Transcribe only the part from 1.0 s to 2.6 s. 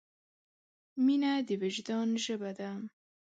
مینه د وجدان ژبه